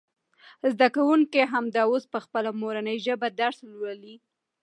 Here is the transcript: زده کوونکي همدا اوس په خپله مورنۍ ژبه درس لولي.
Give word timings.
زده 0.73 0.87
کوونکي 0.95 1.39
همدا 1.53 1.81
اوس 1.91 2.03
په 2.13 2.19
خپله 2.25 2.49
مورنۍ 2.61 2.97
ژبه 3.05 3.27
درس 3.39 3.57
لولي. 3.71 4.15